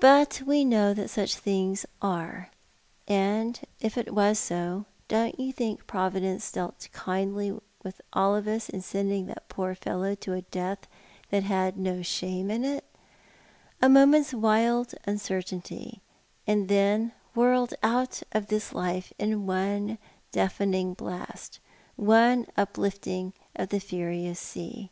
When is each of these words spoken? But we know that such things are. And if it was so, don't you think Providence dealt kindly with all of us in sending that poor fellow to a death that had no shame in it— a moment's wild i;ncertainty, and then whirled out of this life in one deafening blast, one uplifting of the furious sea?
But 0.00 0.42
we 0.44 0.64
know 0.64 0.92
that 0.94 1.10
such 1.10 1.36
things 1.36 1.86
are. 2.02 2.50
And 3.06 3.60
if 3.78 3.96
it 3.96 4.12
was 4.12 4.36
so, 4.36 4.84
don't 5.06 5.38
you 5.38 5.52
think 5.52 5.86
Providence 5.86 6.50
dealt 6.50 6.88
kindly 6.92 7.56
with 7.84 8.00
all 8.12 8.34
of 8.34 8.48
us 8.48 8.68
in 8.68 8.80
sending 8.82 9.26
that 9.26 9.48
poor 9.48 9.76
fellow 9.76 10.16
to 10.16 10.32
a 10.32 10.42
death 10.42 10.88
that 11.30 11.44
had 11.44 11.78
no 11.78 12.02
shame 12.02 12.50
in 12.50 12.64
it— 12.64 12.84
a 13.80 13.88
moment's 13.88 14.34
wild 14.34 14.92
i;ncertainty, 15.06 16.00
and 16.48 16.66
then 16.66 17.12
whirled 17.36 17.74
out 17.80 18.24
of 18.32 18.48
this 18.48 18.72
life 18.72 19.12
in 19.20 19.46
one 19.46 19.98
deafening 20.32 20.94
blast, 20.94 21.60
one 21.94 22.44
uplifting 22.56 23.32
of 23.54 23.68
the 23.68 23.78
furious 23.78 24.40
sea? 24.40 24.90